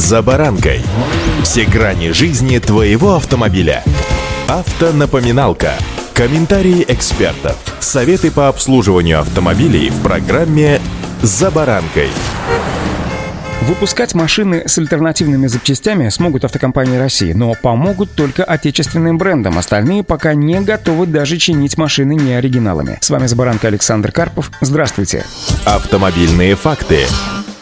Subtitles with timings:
[0.00, 0.80] «За баранкой».
[1.42, 3.84] Все грани жизни твоего автомобиля.
[4.48, 5.74] Автонапоминалка.
[6.14, 7.58] Комментарии экспертов.
[7.80, 10.80] Советы по обслуживанию автомобилей в программе
[11.20, 12.08] «За баранкой».
[13.60, 19.58] Выпускать машины с альтернативными запчастями смогут автокомпании России, но помогут только отечественным брендам.
[19.58, 22.96] Остальные пока не готовы даже чинить машины не оригиналами.
[23.02, 24.50] С вами Забаранка Александр Карпов.
[24.62, 25.26] Здравствуйте.
[25.66, 27.04] Автомобильные факты.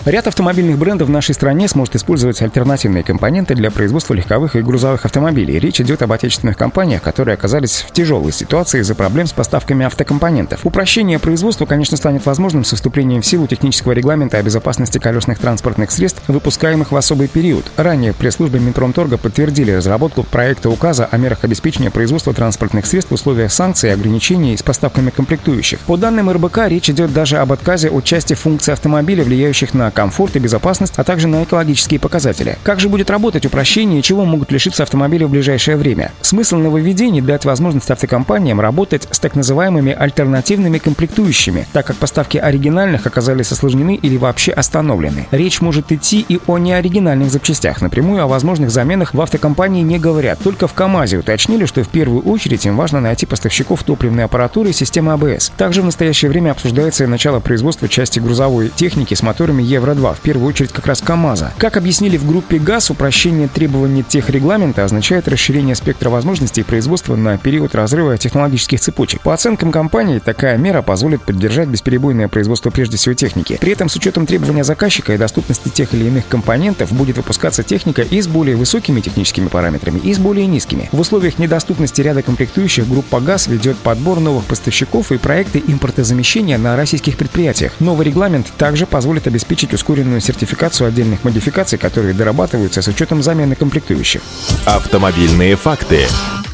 [0.09, 5.05] Ряд автомобильных брендов в нашей стране сможет использовать альтернативные компоненты для производства легковых и грузовых
[5.05, 5.59] автомобилей.
[5.59, 10.65] Речь идет об отечественных компаниях, которые оказались в тяжелой ситуации из-за проблем с поставками автокомпонентов.
[10.65, 15.91] Упрощение производства, конечно, станет возможным со вступлением в силу технического регламента о безопасности колесных транспортных
[15.91, 17.71] средств, выпускаемых в особый период.
[17.77, 23.53] Ранее пресс-службы Минпромторга подтвердили разработку проекта указа о мерах обеспечения производства транспортных средств в условиях
[23.53, 25.81] санкций и ограничений с поставками комплектующих.
[25.81, 30.37] По данным РБК, речь идет даже об отказе от части функций автомобиля, влияющих на комфорт
[30.37, 32.57] и безопасность, а также на экологические показатели.
[32.63, 36.13] Как же будет работать упрощение и чего могут лишиться автомобиля в ближайшее время?
[36.21, 43.09] Смысл нововведений– дать возможность автокомпаниям работать с так называемыми альтернативными комплектующими, так как поставки оригинальных
[43.09, 45.27] оказались осложнены или вообще остановлены.
[45.33, 47.83] Речь может идти и о неоригинальных запчастях.
[47.83, 50.39] Напрямую о возможных заменах в автокомпании не говорят.
[50.45, 54.73] Только в КАМАЗе уточнили, что в первую очередь им важно найти поставщиков топливной аппаратуры и
[54.73, 55.51] системы АБС.
[55.57, 60.21] Также в настоящее время обсуждается начало производства части грузовой техники с моторами Евро Евро-2, в
[60.21, 61.53] первую очередь как раз КАМАЗа.
[61.59, 67.75] Как объяснили в группе ГАЗ, упрощение требований техрегламента означает расширение спектра возможностей производства на период
[67.75, 69.23] разрыва технологических цепочек.
[69.23, 73.59] По оценкам компании, такая мера позволит поддержать бесперебойное производство прежде всего техники.
[73.61, 78.03] При этом с учетом требования заказчика и доступности тех или иных компонентов будет выпускаться техника
[78.03, 80.89] и с более высокими техническими параметрами, и с более низкими.
[80.93, 86.77] В условиях недоступности ряда комплектующих группа ГАЗ ведет подбор новых поставщиков и проекты импортозамещения на
[86.77, 87.73] российских предприятиях.
[87.81, 94.23] Новый регламент также позволит обеспечить ускоренную сертификацию отдельных модификаций, которые дорабатываются с учетом замены комплектующих.
[94.67, 96.07] Автомобильные факты.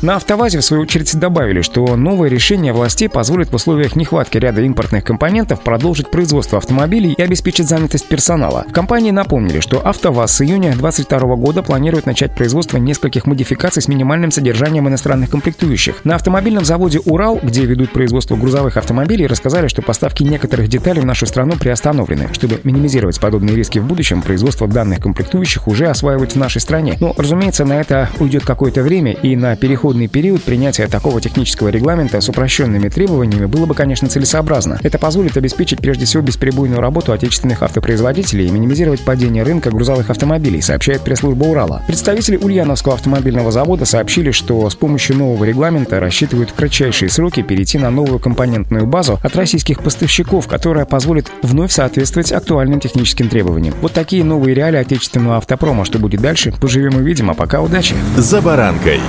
[0.02, 4.60] На «АвтоВАЗе» в свою очередь добавили, что новое решение властей позволит в условиях нехватки ряда
[4.60, 8.66] импортных компонентов продолжить производство автомобилей и обеспечить занятость персонала.
[8.68, 13.88] В компании напомнили, что «АвтоВАЗ» с июня 2022 года планирует начать производство нескольких модификаций с
[13.88, 16.04] минимальным содержанием иностранных комплектующих.
[16.04, 21.06] На автомобильном заводе «Урал», где ведут производство грузовых автомобилей, рассказали, что поставки некоторых деталей в
[21.06, 22.28] нашу страну приостановлены.
[22.32, 26.96] Чтобы минимизировать подобные риски в будущем, производство данных комплектующих уже осваивают в нашей стране.
[27.00, 31.68] Но, разумеется, на это уйдет какое-то время, и на переход переходный период принятия такого технического
[31.68, 34.78] регламента с упрощенными требованиями было бы, конечно, целесообразно.
[34.82, 40.62] Это позволит обеспечить прежде всего бесперебойную работу отечественных автопроизводителей и минимизировать падение рынка грузовых автомобилей,
[40.62, 41.82] сообщает пресс-служба Урала.
[41.86, 47.76] Представители Ульяновского автомобильного завода сообщили, что с помощью нового регламента рассчитывают в кратчайшие сроки перейти
[47.76, 53.74] на новую компонентную базу от российских поставщиков, которая позволит вновь соответствовать актуальным техническим требованиям.
[53.82, 55.84] Вот такие новые реалии отечественного автопрома.
[55.84, 57.94] Что будет дальше, поживем и увидим, а пока удачи.
[58.16, 59.00] За баранкой.